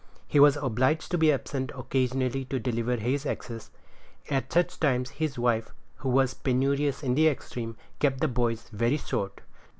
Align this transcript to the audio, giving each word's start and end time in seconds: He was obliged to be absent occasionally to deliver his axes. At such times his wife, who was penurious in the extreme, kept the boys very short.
He 0.27 0.39
was 0.39 0.57
obliged 0.57 1.11
to 1.11 1.17
be 1.19 1.31
absent 1.31 1.71
occasionally 1.75 2.43
to 2.45 2.57
deliver 2.57 2.95
his 2.95 3.23
axes. 3.23 3.69
At 4.31 4.51
such 4.51 4.79
times 4.79 5.11
his 5.11 5.37
wife, 5.37 5.75
who 5.97 6.09
was 6.09 6.33
penurious 6.33 7.03
in 7.03 7.13
the 7.13 7.27
extreme, 7.27 7.77
kept 7.99 8.19
the 8.19 8.27
boys 8.27 8.67
very 8.71 8.97
short. 8.97 9.41